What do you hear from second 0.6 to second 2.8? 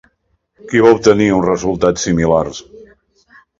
Qui va obtenir uns resultats similars?